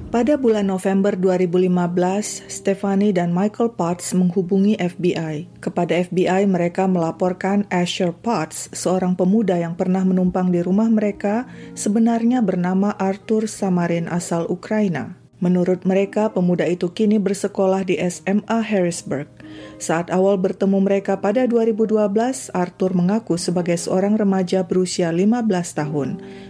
Pada 0.10 0.42
bulan 0.42 0.66
November 0.66 1.14
2015, 1.14 2.50
Stephanie 2.50 3.14
dan 3.14 3.30
Michael 3.30 3.78
Potts 3.78 4.18
menghubungi 4.18 4.74
FBI. 4.74 5.62
Kepada 5.62 6.02
FBI, 6.02 6.50
mereka 6.50 6.90
melaporkan 6.90 7.70
Asher 7.70 8.10
Potts, 8.10 8.74
seorang 8.74 9.14
pemuda 9.14 9.62
yang 9.62 9.78
pernah 9.78 10.02
menumpang 10.02 10.50
di 10.50 10.66
rumah 10.66 10.90
mereka, 10.90 11.46
sebenarnya 11.78 12.42
bernama 12.42 12.98
Arthur 12.98 13.46
Samarin 13.46 14.10
asal 14.10 14.50
Ukraina. 14.50 15.19
Menurut 15.40 15.88
mereka, 15.88 16.28
pemuda 16.36 16.68
itu 16.68 16.92
kini 16.92 17.16
bersekolah 17.16 17.88
di 17.88 17.96
SMA 17.96 18.60
Harrisburg. 18.60 19.32
Saat 19.80 20.12
awal 20.12 20.36
bertemu 20.36 20.84
mereka 20.84 21.16
pada 21.24 21.48
2012, 21.48 22.52
Arthur 22.52 22.92
mengaku 22.92 23.40
sebagai 23.40 23.80
seorang 23.80 24.20
remaja 24.20 24.68
berusia 24.68 25.16
15 25.16 25.80
tahun. 25.80 26.10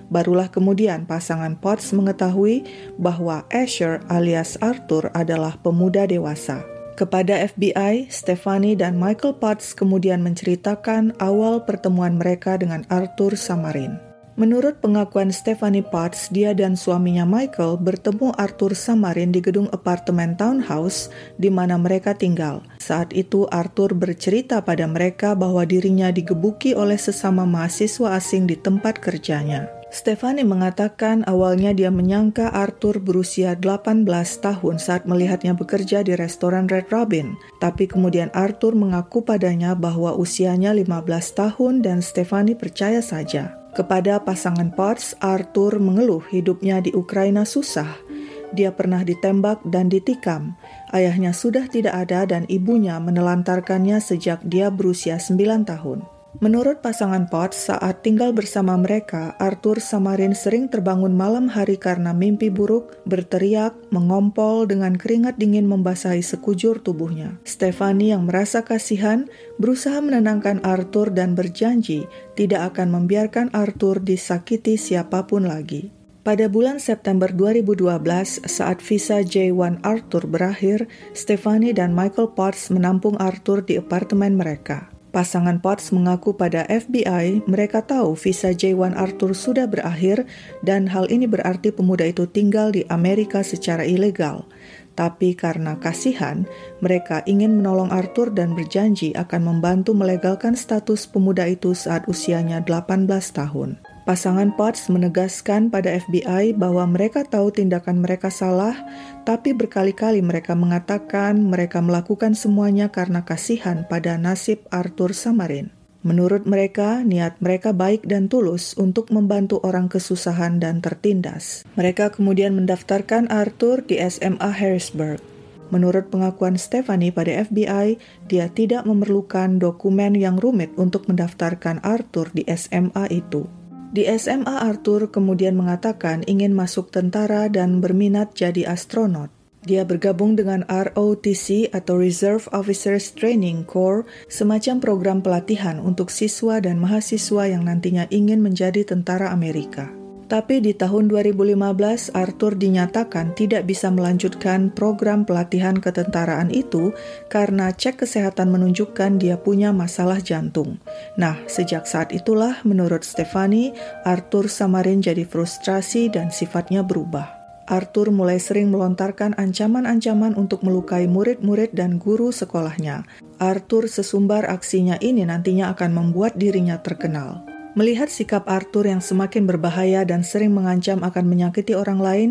Barulah 0.10 0.50
kemudian 0.50 1.05
pasangan 1.05 1.53
Potts 1.62 1.93
mengetahui 1.93 2.65
bahwa 2.98 3.46
Asher 3.53 4.01
alias 4.10 4.58
Arthur 4.58 5.13
adalah 5.13 5.62
pemuda 5.62 6.10
dewasa. 6.10 6.65
Kepada 6.98 7.39
FBI, 7.46 8.10
Stephanie 8.10 8.75
dan 8.75 8.98
Michael 8.98 9.38
Potts 9.38 9.72
kemudian 9.77 10.19
menceritakan 10.25 11.15
awal 11.22 11.63
pertemuan 11.63 12.17
mereka 12.17 12.58
dengan 12.58 12.84
Arthur 12.89 13.38
Samarin. 13.38 14.09
Menurut 14.39 14.79
pengakuan 14.79 15.36
Stephanie 15.36 15.84
Potts, 15.84 16.31
dia 16.31 16.55
dan 16.55 16.79
suaminya 16.79 17.27
Michael 17.27 17.75
bertemu 17.75 18.31
Arthur 18.39 18.72
Samarin 18.72 19.36
di 19.36 19.43
gedung 19.43 19.67
apartemen 19.75 20.39
townhouse 20.39 21.12
di 21.36 21.51
mana 21.51 21.75
mereka 21.75 22.15
tinggal. 22.15 22.63
Saat 22.79 23.12
itu 23.12 23.51
Arthur 23.51 23.91
bercerita 23.91 24.63
pada 24.63 24.88
mereka 24.88 25.36
bahwa 25.36 25.67
dirinya 25.67 26.08
digebuki 26.08 26.72
oleh 26.72 26.96
sesama 26.96 27.43
mahasiswa 27.43 28.15
asing 28.15 28.48
di 28.48 28.55
tempat 28.55 29.03
kerjanya. 29.03 29.67
Stephanie 29.91 30.48
mengatakan 30.48 31.27
awalnya 31.27 31.75
dia 31.75 31.91
menyangka 31.91 32.48
Arthur 32.55 33.03
berusia 33.03 33.60
18 33.60 34.08
tahun 34.39 34.79
saat 34.79 35.03
melihatnya 35.03 35.51
bekerja 35.51 36.00
di 36.00 36.15
restoran 36.15 36.72
Red 36.72 36.88
Robin. 36.96 37.36
Tapi 37.60 37.91
kemudian 37.91 38.31
Arthur 38.31 38.72
mengaku 38.72 39.19
padanya 39.19 39.75
bahwa 39.75 40.15
usianya 40.15 40.72
15 40.72 40.96
tahun 41.36 41.84
dan 41.84 42.00
Stephanie 42.00 42.55
percaya 42.55 43.03
saja. 43.03 43.59
Kepada 43.70 44.26
pasangan 44.26 44.74
Potts, 44.74 45.14
Arthur 45.22 45.78
mengeluh 45.78 46.26
hidupnya 46.34 46.82
di 46.82 46.90
Ukraina 46.92 47.46
susah. 47.46 48.02
Dia 48.50 48.74
pernah 48.74 49.06
ditembak 49.06 49.62
dan 49.70 49.94
ditikam. 49.94 50.58
Ayahnya 50.90 51.38
sudah 51.38 51.70
tidak 51.70 51.94
ada 52.10 52.26
dan 52.26 52.50
ibunya 52.50 52.98
menelantarkannya 52.98 54.02
sejak 54.02 54.42
dia 54.42 54.74
berusia 54.74 55.22
9 55.22 55.70
tahun. 55.70 56.19
Menurut 56.38 56.86
pasangan 56.86 57.26
Potts, 57.26 57.74
saat 57.74 58.06
tinggal 58.06 58.38
bersama 58.38 58.78
mereka, 58.78 59.34
Arthur 59.42 59.82
Samarin 59.82 60.38
sering 60.38 60.70
terbangun 60.70 61.18
malam 61.18 61.50
hari 61.50 61.74
karena 61.74 62.14
mimpi 62.14 62.54
buruk, 62.54 63.02
berteriak, 63.10 63.74
mengompol 63.90 64.70
dengan 64.70 64.94
keringat 64.94 65.42
dingin 65.42 65.66
membasahi 65.66 66.22
sekujur 66.22 66.86
tubuhnya. 66.86 67.42
Stephanie 67.50 68.14
yang 68.14 68.30
merasa 68.30 68.62
kasihan 68.62 69.26
berusaha 69.58 69.98
menenangkan 69.98 70.62
Arthur 70.62 71.10
dan 71.10 71.34
berjanji 71.34 72.06
tidak 72.38 72.78
akan 72.78 72.94
membiarkan 72.94 73.50
Arthur 73.50 73.98
disakiti 73.98 74.78
siapa 74.78 75.26
pun 75.26 75.50
lagi. 75.50 75.90
Pada 76.22 76.46
bulan 76.46 76.78
September 76.78 77.34
2012, 77.34 78.46
saat 78.46 78.86
visa 78.86 79.26
J1 79.26 79.82
Arthur 79.82 80.30
berakhir, 80.30 80.86
Stephanie 81.18 81.74
dan 81.74 81.98
Michael 81.98 82.38
Potts 82.38 82.70
menampung 82.70 83.18
Arthur 83.18 83.66
di 83.66 83.82
apartemen 83.82 84.38
mereka. 84.38 84.99
Pasangan 85.10 85.58
Potts 85.58 85.89
mengaku 85.89 86.38
pada 86.38 86.70
FBI 86.70 87.50
mereka 87.50 87.82
tahu 87.82 88.13
visa 88.13 88.54
J1 88.54 88.94
Arthur 88.94 89.34
sudah 89.34 89.66
berakhir 89.66 90.30
dan 90.62 90.86
hal 90.86 91.10
ini 91.10 91.25
berarti 91.25 91.74
pemuda 91.74 92.06
itu 92.06 92.30
tinggal 92.30 92.70
di 92.70 92.86
Amerika 92.94 93.42
secara 93.42 93.82
ilegal. 93.82 94.46
Tapi 94.94 95.34
karena 95.34 95.82
kasihan, 95.82 96.46
mereka 96.78 97.25
ingin 97.25 97.58
menolong 97.58 97.89
Arthur 97.89 98.30
dan 98.30 98.54
berjanji 98.54 99.16
akan 99.18 99.50
membantu 99.50 99.98
melegalkan 99.98 100.54
status 100.54 101.10
pemuda 101.10 101.50
itu 101.50 101.74
saat 101.74 102.06
usianya 102.06 102.62
18 102.62 103.10
tahun. 103.34 103.88
Pasangan 104.10 104.50
Potts 104.58 104.89
menegaskan 104.89 105.70
pada 105.70 105.94
FBI 105.94 106.58
bahwa 106.58 106.82
mereka 106.89 107.22
tahu 107.22 107.54
tindakan 107.54 108.01
mereka 108.01 108.34
salah, 108.34 108.74
tapi 109.22 109.54
berkali-kali 109.54 110.25
mereka 110.25 110.58
mengatakan 110.58 111.38
mereka 111.38 111.78
melakukan 111.78 112.34
semuanya 112.34 112.89
karena 112.89 113.22
kasihan 113.22 113.86
pada 113.86 114.18
nasib 114.18 114.66
Arthur 114.74 115.13
Samarin. 115.13 115.70
Menurut 116.01 116.50
mereka, 116.50 117.06
niat 117.06 117.38
mereka 117.38 117.70
baik 117.70 118.10
dan 118.10 118.25
tulus 118.34 118.74
untuk 118.82 119.13
membantu 119.13 119.62
orang 119.62 119.86
kesusahan 119.86 120.58
dan 120.58 120.82
tertindas. 120.82 121.62
Mereka 121.78 122.18
kemudian 122.18 122.58
mendaftarkan 122.58 123.30
Arthur 123.30 123.86
di 123.86 124.01
SMA 124.01 124.50
Harrisburg. 124.50 125.22
Menurut 125.70 126.10
pengakuan 126.10 126.58
Stephanie 126.58 127.13
pada 127.13 127.46
FBI, 127.46 128.01
dia 128.25 128.50
tidak 128.50 128.89
memerlukan 128.89 129.62
dokumen 129.62 130.18
yang 130.18 130.42
rumit 130.42 130.74
untuk 130.82 131.06
mendaftarkan 131.06 131.78
Arthur 131.86 132.34
di 132.34 132.42
SMA 132.50 133.06
itu. 133.13 133.59
Di 133.89 134.05
SMA 134.05 134.69
Arthur 134.69 135.10
kemudian 135.10 135.58
mengatakan 135.58 136.22
ingin 136.29 136.53
masuk 136.53 136.93
tentara 136.93 137.50
dan 137.50 137.81
berminat 137.81 138.38
jadi 138.38 138.69
astronot. 138.69 139.34
Dia 139.60 139.84
bergabung 139.84 140.39
dengan 140.39 140.63
ROTC 140.72 141.75
atau 141.75 142.00
Reserve 142.00 142.48
Officers 142.55 143.12
Training 143.12 143.67
Corps, 143.67 144.08
semacam 144.31 144.79
program 144.79 145.19
pelatihan 145.19 145.84
untuk 145.84 146.08
siswa 146.13 146.63
dan 146.63 146.79
mahasiswa 146.79 147.43
yang 147.43 147.67
nantinya 147.67 148.08
ingin 148.08 148.39
menjadi 148.39 148.88
tentara 148.88 149.36
Amerika. 149.36 149.99
Tapi 150.30 150.62
di 150.62 150.78
tahun 150.78 151.10
2015, 151.10 152.14
Arthur 152.14 152.54
dinyatakan 152.54 153.34
tidak 153.34 153.66
bisa 153.66 153.90
melanjutkan 153.90 154.70
program 154.70 155.26
pelatihan 155.26 155.74
ketentaraan 155.74 156.54
itu 156.54 156.94
karena 157.34 157.74
cek 157.74 158.06
kesehatan 158.06 158.54
menunjukkan 158.54 159.18
dia 159.18 159.42
punya 159.42 159.74
masalah 159.74 160.22
jantung. 160.22 160.78
Nah, 161.18 161.34
sejak 161.50 161.90
saat 161.90 162.14
itulah 162.14 162.62
menurut 162.62 163.02
Stefani, 163.02 163.74
Arthur 164.06 164.46
Samarin 164.46 165.02
jadi 165.02 165.26
frustrasi 165.26 166.14
dan 166.14 166.30
sifatnya 166.30 166.86
berubah. 166.86 167.34
Arthur 167.66 168.14
mulai 168.14 168.38
sering 168.38 168.70
melontarkan 168.70 169.34
ancaman-ancaman 169.34 170.38
untuk 170.38 170.62
melukai 170.62 171.10
murid-murid 171.10 171.74
dan 171.74 171.98
guru 171.98 172.30
sekolahnya. 172.30 173.02
Arthur 173.42 173.90
sesumbar 173.90 174.46
aksinya 174.46 175.02
ini 175.02 175.26
nantinya 175.26 175.74
akan 175.74 175.90
membuat 175.90 176.38
dirinya 176.38 176.78
terkenal. 176.82 177.46
Melihat 177.78 178.10
sikap 178.10 178.50
Arthur 178.50 178.90
yang 178.90 178.98
semakin 178.98 179.46
berbahaya 179.46 180.02
dan 180.02 180.26
sering 180.26 180.58
mengancam 180.58 181.06
akan 181.06 181.26
menyakiti 181.30 181.78
orang 181.78 182.02
lain, 182.02 182.30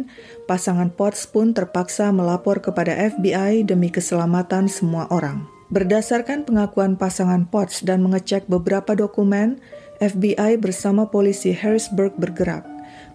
pasangan 0.51 0.91
Potts 0.91 1.31
pun 1.31 1.55
terpaksa 1.55 2.11
melapor 2.11 2.59
kepada 2.59 2.91
FBI 2.91 3.63
demi 3.63 3.87
keselamatan 3.87 4.67
semua 4.67 5.07
orang. 5.15 5.47
Berdasarkan 5.71 6.43
pengakuan 6.43 6.99
pasangan 6.99 7.47
Potts 7.47 7.87
dan 7.87 8.03
mengecek 8.03 8.51
beberapa 8.51 8.99
dokumen, 8.99 9.63
FBI 10.03 10.59
bersama 10.59 11.07
polisi 11.07 11.55
Harrisburg 11.55 12.19
bergerak. 12.19 12.67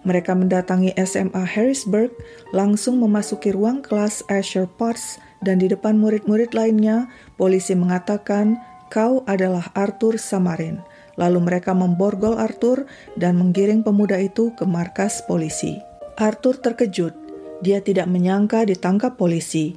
Mereka 0.08 0.32
mendatangi 0.32 0.96
SMA 0.96 1.44
Harrisburg, 1.44 2.12
langsung 2.56 3.04
memasuki 3.04 3.52
ruang 3.52 3.84
kelas 3.84 4.24
Asher 4.32 4.64
Potts, 4.64 5.20
dan 5.44 5.60
di 5.60 5.68
depan 5.68 6.00
murid-murid 6.00 6.56
lainnya, 6.56 7.12
polisi 7.36 7.76
mengatakan, 7.76 8.56
"Kau 8.88 9.20
adalah 9.28 9.68
Arthur 9.76 10.16
Samarin." 10.16 10.93
Lalu 11.14 11.38
mereka 11.42 11.72
memborgol 11.72 12.38
Arthur 12.38 12.86
dan 13.14 13.38
menggiring 13.38 13.86
pemuda 13.86 14.18
itu 14.18 14.50
ke 14.54 14.66
markas 14.66 15.22
polisi. 15.26 15.78
Arthur 16.18 16.58
terkejut. 16.58 17.14
Dia 17.62 17.80
tidak 17.80 18.10
menyangka 18.10 18.66
ditangkap 18.66 19.14
polisi. 19.14 19.74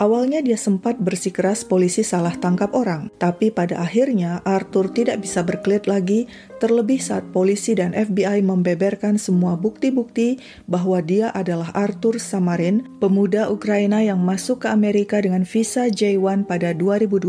Awalnya 0.00 0.40
dia 0.40 0.56
sempat 0.56 0.96
bersikeras 0.96 1.60
polisi 1.60 2.00
salah 2.00 2.32
tangkap 2.32 2.72
orang, 2.72 3.12
tapi 3.20 3.52
pada 3.52 3.84
akhirnya 3.84 4.40
Arthur 4.48 4.88
tidak 4.88 5.20
bisa 5.20 5.44
berkelit 5.44 5.84
lagi, 5.84 6.24
terlebih 6.56 7.04
saat 7.04 7.28
polisi 7.36 7.76
dan 7.76 7.92
FBI 7.92 8.40
membeberkan 8.40 9.20
semua 9.20 9.60
bukti-bukti 9.60 10.40
bahwa 10.64 11.04
dia 11.04 11.28
adalah 11.36 11.68
Arthur 11.76 12.16
Samarin, 12.16 12.88
pemuda 12.96 13.52
Ukraina 13.52 14.00
yang 14.00 14.24
masuk 14.24 14.64
ke 14.64 14.72
Amerika 14.72 15.20
dengan 15.20 15.44
visa 15.44 15.92
J1 15.92 16.48
pada 16.48 16.72
2012 16.72 17.28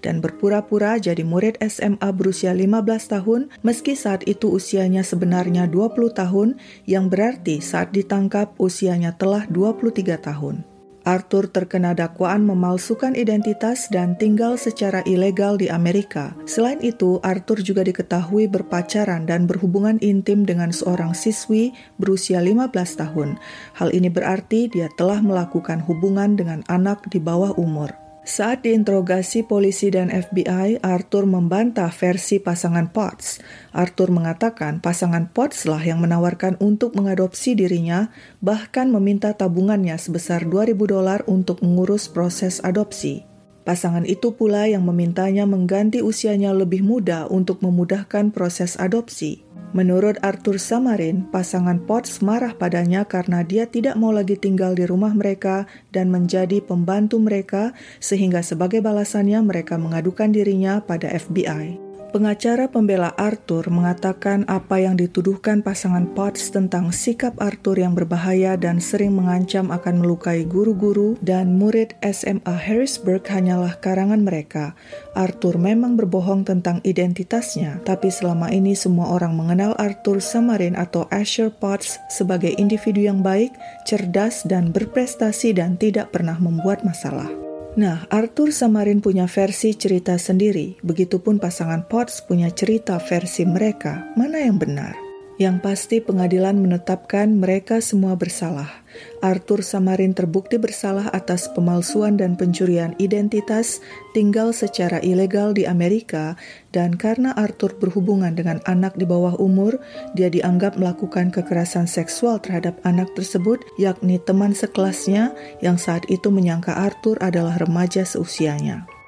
dan 0.00 0.24
berpura-pura 0.24 0.96
jadi 0.96 1.20
murid 1.28 1.60
SMA 1.60 2.08
berusia 2.16 2.56
15 2.56 2.88
tahun 3.20 3.52
meski 3.60 3.92
saat 4.00 4.24
itu 4.24 4.48
usianya 4.48 5.04
sebenarnya 5.04 5.68
20 5.68 5.92
tahun 6.16 6.56
yang 6.88 7.12
berarti 7.12 7.60
saat 7.60 7.92
ditangkap 7.92 8.56
usianya 8.56 9.12
telah 9.20 9.44
23 9.44 10.16
tahun. 10.16 10.71
Arthur 11.02 11.50
terkena 11.50 11.94
dakwaan 11.94 12.46
memalsukan 12.46 13.14
identitas 13.18 13.90
dan 13.90 14.14
tinggal 14.18 14.58
secara 14.58 15.02
ilegal 15.06 15.58
di 15.58 15.70
Amerika. 15.70 16.34
Selain 16.44 16.78
itu, 16.82 17.22
Arthur 17.22 17.62
juga 17.62 17.86
diketahui 17.86 18.50
berpacaran 18.50 19.26
dan 19.26 19.46
berhubungan 19.46 20.02
intim 20.02 20.42
dengan 20.42 20.74
seorang 20.74 21.14
siswi 21.14 21.74
berusia 22.02 22.42
15 22.42 22.74
tahun. 22.98 23.38
Hal 23.78 23.94
ini 23.94 24.10
berarti 24.10 24.66
dia 24.70 24.90
telah 24.98 25.22
melakukan 25.22 25.82
hubungan 25.86 26.34
dengan 26.34 26.66
anak 26.66 27.06
di 27.10 27.22
bawah 27.22 27.54
umur. 27.54 28.01
Saat 28.22 28.62
diinterogasi 28.62 29.42
polisi 29.42 29.90
dan 29.90 30.06
FBI, 30.06 30.78
Arthur 30.78 31.26
membantah 31.26 31.90
versi 31.90 32.38
pasangan 32.38 32.86
Potts. 32.94 33.42
Arthur 33.74 34.14
mengatakan 34.14 34.78
pasangan 34.78 35.26
Potts 35.26 35.66
lah 35.66 35.82
yang 35.82 35.98
menawarkan 35.98 36.54
untuk 36.62 36.94
mengadopsi 36.94 37.58
dirinya, 37.58 38.14
bahkan 38.38 38.94
meminta 38.94 39.34
tabungannya 39.34 39.98
sebesar 39.98 40.46
2000 40.46 40.78
dolar 40.86 41.26
untuk 41.26 41.66
mengurus 41.66 42.06
proses 42.06 42.62
adopsi. 42.62 43.31
Pasangan 43.62 44.02
itu 44.02 44.34
pula 44.34 44.66
yang 44.66 44.82
memintanya 44.82 45.46
mengganti 45.46 46.02
usianya 46.02 46.50
lebih 46.50 46.82
muda 46.82 47.30
untuk 47.30 47.62
memudahkan 47.62 48.34
proses 48.34 48.74
adopsi. 48.74 49.46
Menurut 49.72 50.20
Arthur 50.20 50.60
Samarin, 50.60 51.24
pasangan 51.32 51.80
Potts 51.80 52.20
marah 52.20 52.52
padanya 52.52 53.08
karena 53.08 53.40
dia 53.40 53.64
tidak 53.64 53.96
mau 53.96 54.12
lagi 54.12 54.36
tinggal 54.36 54.76
di 54.76 54.84
rumah 54.84 55.16
mereka 55.16 55.64
dan 55.96 56.12
menjadi 56.12 56.60
pembantu 56.60 57.16
mereka, 57.16 57.72
sehingga 57.96 58.44
sebagai 58.44 58.84
balasannya 58.84 59.40
mereka 59.40 59.80
mengadukan 59.80 60.28
dirinya 60.28 60.84
pada 60.84 61.08
FBI. 61.08 61.81
Pengacara 62.12 62.68
pembela 62.68 63.08
Arthur 63.16 63.72
mengatakan 63.72 64.44
apa 64.44 64.76
yang 64.76 65.00
dituduhkan 65.00 65.64
pasangan 65.64 66.04
Potts 66.12 66.52
tentang 66.52 66.92
sikap 66.92 67.40
Arthur 67.40 67.80
yang 67.80 67.96
berbahaya 67.96 68.52
dan 68.60 68.84
sering 68.84 69.16
mengancam 69.16 69.72
akan 69.72 70.04
melukai 70.04 70.44
guru-guru 70.44 71.16
dan 71.24 71.56
murid 71.56 71.96
SMA 72.04 72.52
Harrisburg 72.52 73.24
hanyalah 73.24 73.80
karangan 73.80 74.20
mereka. 74.20 74.76
Arthur 75.16 75.56
memang 75.56 75.96
berbohong 75.96 76.44
tentang 76.44 76.84
identitasnya, 76.84 77.80
tapi 77.80 78.12
selama 78.12 78.52
ini 78.52 78.76
semua 78.76 79.08
orang 79.16 79.32
mengenal 79.32 79.72
Arthur 79.80 80.20
Samarin 80.20 80.76
atau 80.76 81.08
Asher 81.08 81.48
Potts 81.48 81.96
sebagai 82.12 82.52
individu 82.60 83.08
yang 83.08 83.24
baik, 83.24 83.56
cerdas, 83.88 84.44
dan 84.44 84.68
berprestasi 84.68 85.56
dan 85.56 85.80
tidak 85.80 86.12
pernah 86.12 86.36
membuat 86.36 86.84
masalah. 86.84 87.51
Nah, 87.72 88.04
Arthur 88.12 88.52
Samarin 88.52 89.00
punya 89.00 89.24
versi 89.24 89.72
cerita 89.72 90.20
sendiri, 90.20 90.76
begitupun 90.84 91.40
pasangan 91.40 91.88
Potts 91.88 92.20
punya 92.20 92.52
cerita 92.52 93.00
versi 93.00 93.48
mereka. 93.48 94.12
Mana 94.12 94.44
yang 94.44 94.60
benar? 94.60 95.01
Yang 95.42 95.56
pasti 95.58 95.98
pengadilan 95.98 96.54
menetapkan 96.54 97.34
mereka 97.34 97.82
semua 97.82 98.14
bersalah. 98.14 98.70
Arthur 99.18 99.66
Samarin 99.66 100.14
terbukti 100.14 100.54
bersalah 100.54 101.10
atas 101.10 101.50
pemalsuan 101.50 102.14
dan 102.14 102.38
pencurian 102.38 102.94
identitas, 103.02 103.82
tinggal 104.14 104.54
secara 104.54 105.02
ilegal 105.02 105.50
di 105.50 105.66
Amerika, 105.66 106.38
dan 106.70 106.94
karena 106.94 107.34
Arthur 107.34 107.74
berhubungan 107.74 108.38
dengan 108.38 108.62
anak 108.70 108.94
di 108.94 109.02
bawah 109.02 109.34
umur, 109.42 109.82
dia 110.14 110.30
dianggap 110.30 110.78
melakukan 110.78 111.34
kekerasan 111.34 111.90
seksual 111.90 112.38
terhadap 112.38 112.78
anak 112.86 113.10
tersebut, 113.18 113.58
yakni 113.82 114.22
teman 114.22 114.54
sekelasnya 114.54 115.34
yang 115.58 115.74
saat 115.74 116.06
itu 116.06 116.30
menyangka 116.30 116.70
Arthur 116.70 117.18
adalah 117.18 117.58
remaja 117.58 118.06
seusianya. 118.06 119.01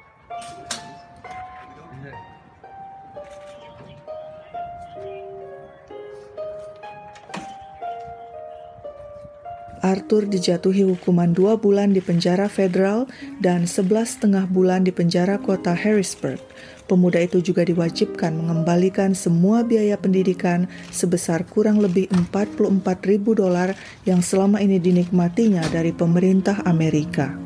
Arthur 9.85 10.25
dijatuhi 10.25 10.89
hukuman 10.89 11.37
dua 11.37 11.61
bulan 11.61 11.93
di 11.93 12.01
penjara 12.01 12.49
federal 12.49 13.05
dan 13.45 13.69
sebelas 13.69 14.17
setengah 14.17 14.49
bulan 14.49 14.89
di 14.89 14.97
penjara 14.97 15.37
kota 15.37 15.77
Harrisburg. 15.77 16.41
Pemuda 16.89 17.21
itu 17.21 17.45
juga 17.45 17.69
diwajibkan 17.69 18.33
mengembalikan 18.33 19.13
semua 19.13 19.61
biaya 19.61 20.01
pendidikan 20.01 20.65
sebesar 20.89 21.45
kurang 21.45 21.85
lebih 21.85 22.09
44 22.09 22.65
ribu 23.05 23.37
dolar 23.37 23.77
yang 24.09 24.25
selama 24.25 24.65
ini 24.65 24.81
dinikmatinya 24.81 25.61
dari 25.69 25.93
pemerintah 25.93 26.65
Amerika. 26.65 27.37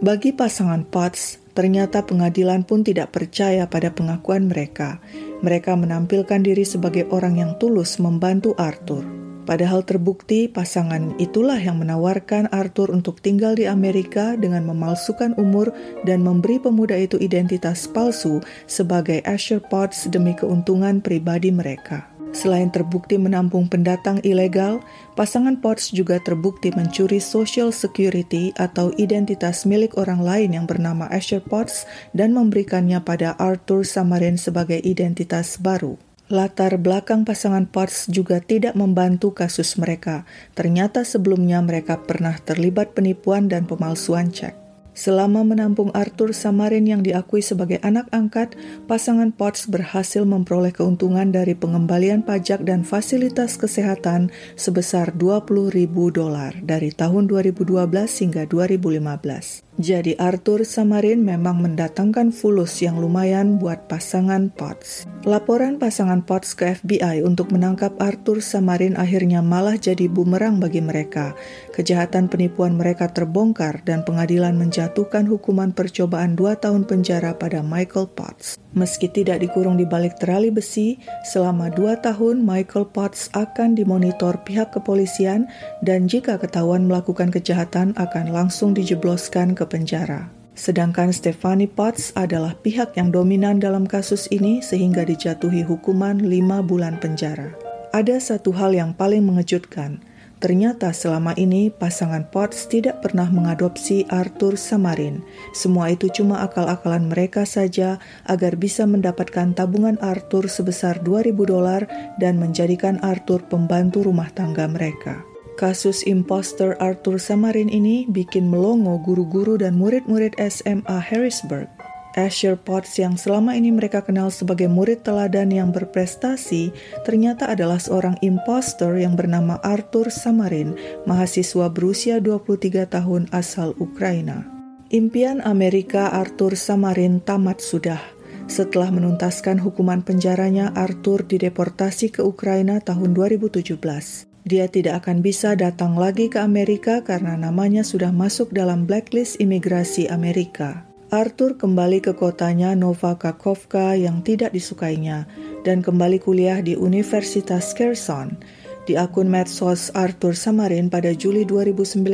Bagi 0.00 0.32
pasangan 0.32 0.84
Potts, 0.88 1.40
ternyata 1.56 2.04
pengadilan 2.04 2.64
pun 2.64 2.84
tidak 2.84 3.12
percaya 3.12 3.68
pada 3.68 3.92
pengakuan 3.92 4.48
mereka. 4.48 5.00
Mereka 5.40 5.76
menampilkan 5.76 6.40
diri 6.40 6.64
sebagai 6.64 7.08
orang 7.12 7.40
yang 7.40 7.52
tulus 7.56 7.96
membantu 7.96 8.52
Arthur. 8.60 9.25
Padahal 9.46 9.86
terbukti 9.86 10.50
pasangan 10.50 11.14
itulah 11.22 11.56
yang 11.56 11.78
menawarkan 11.78 12.50
Arthur 12.50 12.90
untuk 12.90 13.22
tinggal 13.22 13.54
di 13.54 13.70
Amerika 13.70 14.34
dengan 14.34 14.66
memalsukan 14.66 15.38
umur 15.38 15.70
dan 16.02 16.26
memberi 16.26 16.58
pemuda 16.58 16.98
itu 16.98 17.14
identitas 17.22 17.86
palsu 17.86 18.42
sebagai 18.66 19.22
Asher 19.22 19.62
Potts 19.62 20.10
demi 20.10 20.34
keuntungan 20.34 20.98
pribadi 20.98 21.54
mereka. 21.54 22.10
Selain 22.34 22.68
terbukti 22.68 23.16
menampung 23.16 23.70
pendatang 23.70 24.20
ilegal, 24.26 24.82
pasangan 25.14 25.56
Potts 25.62 25.94
juga 25.94 26.18
terbukti 26.20 26.74
mencuri 26.74 27.22
Social 27.22 27.70
Security 27.70 28.50
atau 28.60 28.92
identitas 29.00 29.64
milik 29.64 29.94
orang 29.96 30.20
lain 30.20 30.52
yang 30.52 30.66
bernama 30.68 31.08
Asher 31.08 31.40
Potts 31.40 31.86
dan 32.12 32.34
memberikannya 32.34 32.98
pada 33.00 33.38
Arthur 33.40 33.86
Samarin 33.86 34.36
sebagai 34.36 34.82
identitas 34.82 35.56
baru. 35.56 35.96
Latar 36.26 36.74
belakang 36.82 37.22
pasangan 37.22 37.70
Potts 37.70 38.10
juga 38.10 38.42
tidak 38.42 38.74
membantu 38.74 39.30
kasus 39.30 39.78
mereka. 39.78 40.26
Ternyata 40.58 41.06
sebelumnya 41.06 41.62
mereka 41.62 42.02
pernah 42.02 42.34
terlibat 42.42 42.98
penipuan 42.98 43.46
dan 43.46 43.62
pemalsuan 43.62 44.34
cek. 44.34 44.58
Selama 44.90 45.46
menampung 45.46 45.94
Arthur 45.94 46.34
Samarin 46.34 46.88
yang 46.88 47.06
diakui 47.06 47.46
sebagai 47.46 47.78
anak 47.86 48.10
angkat, 48.10 48.58
pasangan 48.90 49.30
Potts 49.30 49.70
berhasil 49.70 50.26
memperoleh 50.26 50.74
keuntungan 50.74 51.30
dari 51.30 51.54
pengembalian 51.54 52.26
pajak 52.26 52.66
dan 52.66 52.82
fasilitas 52.82 53.54
kesehatan 53.54 54.34
sebesar 54.58 55.14
20 55.14 55.70
ribu 55.70 56.10
dolar 56.10 56.58
dari 56.58 56.90
tahun 56.90 57.30
2012 57.30 57.70
hingga 57.94 58.50
2015. 58.50 59.65
Jadi 59.76 60.16
Arthur 60.16 60.64
Samarin 60.64 61.20
memang 61.20 61.60
mendatangkan 61.60 62.32
fulus 62.32 62.80
yang 62.80 62.96
lumayan 62.96 63.60
buat 63.60 63.84
pasangan 63.92 64.48
Potts. 64.48 65.04
Laporan 65.28 65.76
pasangan 65.76 66.24
Potts 66.24 66.56
ke 66.56 66.80
FBI 66.80 67.20
untuk 67.20 67.52
menangkap 67.52 67.92
Arthur 68.00 68.40
Samarin 68.40 68.96
akhirnya 68.96 69.44
malah 69.44 69.76
jadi 69.76 70.08
bumerang 70.08 70.64
bagi 70.64 70.80
mereka. 70.80 71.36
Kejahatan 71.76 72.32
penipuan 72.32 72.72
mereka 72.72 73.12
terbongkar 73.12 73.84
dan 73.84 74.00
pengadilan 74.00 74.56
menjatuhkan 74.56 75.28
hukuman 75.28 75.76
percobaan 75.76 76.40
dua 76.40 76.56
tahun 76.56 76.88
penjara 76.88 77.36
pada 77.36 77.60
Michael 77.60 78.08
Potts. 78.16 78.56
Meski 78.72 79.12
tidak 79.12 79.44
dikurung 79.44 79.76
di 79.76 79.84
balik 79.84 80.16
terali 80.16 80.48
besi, 80.48 80.96
selama 81.28 81.68
dua 81.68 82.00
tahun 82.00 82.40
Michael 82.40 82.88
Potts 82.96 83.28
akan 83.36 83.76
dimonitor 83.76 84.40
pihak 84.40 84.72
kepolisian 84.72 85.44
dan 85.84 86.08
jika 86.08 86.40
ketahuan 86.40 86.88
melakukan 86.88 87.28
kejahatan 87.28 87.92
akan 88.00 88.32
langsung 88.32 88.72
dijebloskan 88.72 89.52
ke 89.52 89.65
penjara. 89.68 90.32
Sedangkan 90.56 91.12
Stephanie 91.12 91.68
Potts 91.68 92.16
adalah 92.16 92.56
pihak 92.56 92.96
yang 92.96 93.12
dominan 93.12 93.60
dalam 93.60 93.84
kasus 93.84 94.24
ini 94.32 94.64
sehingga 94.64 95.04
dijatuhi 95.04 95.60
hukuman 95.66 96.16
lima 96.22 96.64
bulan 96.64 96.96
penjara. 96.96 97.52
Ada 97.92 98.16
satu 98.22 98.56
hal 98.56 98.72
yang 98.72 98.96
paling 98.96 99.26
mengejutkan– 99.26 99.98
Ternyata 100.36 100.92
selama 100.92 101.32
ini 101.40 101.72
pasangan 101.72 102.28
Potts 102.28 102.68
tidak 102.68 103.00
pernah 103.00 103.24
mengadopsi 103.24 104.04
Arthur 104.12 104.60
Samarin. 104.60 105.24
Semua 105.56 105.88
itu 105.88 106.12
cuma 106.12 106.44
akal-akalan 106.44 107.08
mereka 107.08 107.48
saja 107.48 107.96
agar 108.28 108.60
bisa 108.60 108.84
mendapatkan 108.84 109.56
tabungan 109.56 109.96
Arthur 110.04 110.44
sebesar 110.44 111.00
2000 111.00 111.32
dolar 111.40 111.88
dan 112.20 112.36
menjadikan 112.36 113.00
Arthur 113.00 113.48
pembantu 113.48 114.04
rumah 114.04 114.28
tangga 114.28 114.68
mereka. 114.68 115.24
Kasus 115.56 116.04
imposter 116.04 116.76
Arthur 116.84 117.16
Samarin 117.16 117.72
ini 117.72 118.04
bikin 118.12 118.52
melongo 118.52 119.00
guru-guru 119.00 119.56
dan 119.56 119.80
murid-murid 119.80 120.36
SMA 120.36 121.00
Harrisburg. 121.00 121.64
Asher 122.12 122.60
Potts 122.60 123.00
yang 123.00 123.16
selama 123.16 123.56
ini 123.56 123.72
mereka 123.72 124.04
kenal 124.04 124.28
sebagai 124.28 124.68
murid 124.68 125.00
teladan 125.00 125.48
yang 125.48 125.72
berprestasi, 125.72 126.76
ternyata 127.08 127.48
adalah 127.48 127.80
seorang 127.80 128.20
impostor 128.20 129.00
yang 129.00 129.16
bernama 129.16 129.56
Arthur 129.64 130.12
Samarin, 130.12 130.76
mahasiswa 131.08 131.72
berusia 131.72 132.20
23 132.20 132.92
tahun 132.92 133.32
asal 133.32 133.72
Ukraina. 133.80 134.44
Impian 134.92 135.40
Amerika 135.40 136.12
Arthur 136.12 136.52
Samarin 136.52 137.24
tamat 137.24 137.64
sudah. 137.64 138.00
Setelah 138.44 138.92
menuntaskan 138.92 139.56
hukuman 139.56 140.04
penjaranya, 140.04 140.68
Arthur 140.76 141.24
dideportasi 141.24 142.12
ke 142.12 142.20
Ukraina 142.20 142.84
tahun 142.84 143.16
2017. 143.16 144.35
Dia 144.46 144.70
tidak 144.70 145.02
akan 145.02 145.26
bisa 145.26 145.58
datang 145.58 145.98
lagi 145.98 146.30
ke 146.30 146.38
Amerika 146.38 147.02
karena 147.02 147.34
namanya 147.34 147.82
sudah 147.82 148.14
masuk 148.14 148.54
dalam 148.54 148.86
blacklist 148.86 149.42
imigrasi 149.42 150.06
Amerika. 150.06 150.86
Arthur 151.10 151.58
kembali 151.58 151.98
ke 151.98 152.14
kotanya 152.14 152.78
Nova 152.78 153.18
Kakovka 153.18 153.98
yang 153.98 154.22
tidak 154.22 154.54
disukainya 154.54 155.26
dan 155.66 155.82
kembali 155.82 156.22
kuliah 156.22 156.62
di 156.62 156.78
Universitas 156.78 157.74
Kherson. 157.74 158.38
Di 158.86 158.94
akun 158.94 159.26
medsos 159.26 159.90
Arthur 159.98 160.38
Samarin 160.38 160.86
pada 160.94 161.10
Juli 161.10 161.42
2019, 161.42 162.06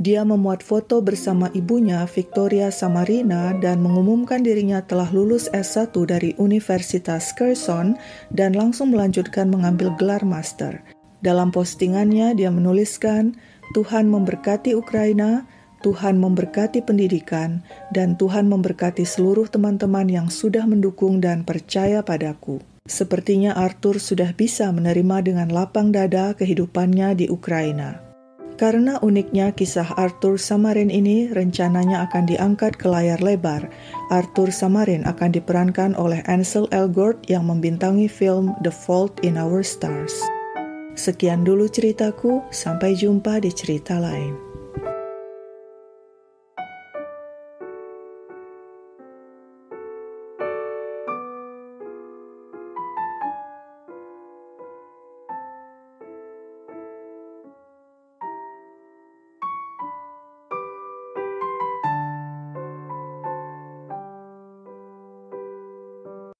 dia 0.00 0.24
memuat 0.24 0.64
foto 0.64 1.04
bersama 1.04 1.52
ibunya 1.52 2.08
Victoria 2.08 2.72
Samarina 2.72 3.52
dan 3.60 3.84
mengumumkan 3.84 4.40
dirinya 4.40 4.80
telah 4.80 5.12
lulus 5.12 5.52
S1 5.52 5.92
dari 6.08 6.32
Universitas 6.40 7.36
Kherson 7.36 8.00
dan 8.32 8.56
langsung 8.56 8.88
melanjutkan 8.88 9.52
mengambil 9.52 9.92
gelar 10.00 10.24
master. 10.24 10.80
Dalam 11.18 11.50
postingannya 11.50 12.38
dia 12.38 12.50
menuliskan, 12.54 13.34
Tuhan 13.74 14.06
memberkati 14.06 14.72
Ukraina, 14.78 15.50
Tuhan 15.82 16.18
memberkati 16.18 16.82
pendidikan, 16.82 17.62
dan 17.94 18.18
Tuhan 18.18 18.50
memberkati 18.50 19.06
seluruh 19.06 19.46
teman-teman 19.46 20.06
yang 20.10 20.26
sudah 20.30 20.66
mendukung 20.66 21.22
dan 21.22 21.46
percaya 21.46 22.02
padaku. 22.02 22.58
Sepertinya 22.88 23.52
Arthur 23.54 24.00
sudah 24.00 24.32
bisa 24.32 24.72
menerima 24.72 25.20
dengan 25.20 25.48
lapang 25.52 25.92
dada 25.92 26.32
kehidupannya 26.34 27.14
di 27.14 27.26
Ukraina. 27.28 28.00
Karena 28.58 28.98
uniknya 28.98 29.54
kisah 29.54 29.94
Arthur 29.94 30.34
Samarin 30.34 30.90
ini 30.90 31.30
rencananya 31.30 32.10
akan 32.10 32.26
diangkat 32.26 32.74
ke 32.74 32.90
layar 32.90 33.22
lebar. 33.22 33.70
Arthur 34.10 34.50
Samarin 34.50 35.06
akan 35.06 35.30
diperankan 35.30 35.94
oleh 35.94 36.26
Ansel 36.26 36.66
Elgort 36.74 37.22
yang 37.30 37.46
membintangi 37.46 38.10
film 38.10 38.58
The 38.66 38.74
Fault 38.74 39.14
in 39.22 39.38
Our 39.38 39.62
Stars. 39.62 40.37
Sekian 40.98 41.46
dulu 41.46 41.70
ceritaku, 41.70 42.42
sampai 42.50 42.98
jumpa 42.98 43.38
di 43.38 43.54
cerita 43.54 44.02
lain. 44.02 44.47